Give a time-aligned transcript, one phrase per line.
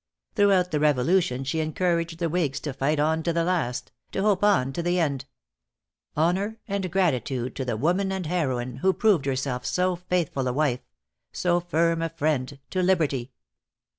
[0.33, 4.43] Throughout the Revolution she encouraged the whigs to fight on to the last; to hope
[4.43, 5.25] on to the end.
[6.17, 10.79] Honor and gratitude to the woman and heroine, who proved herself so faithful a wife
[11.31, 13.31] so firm a friend to liberty!"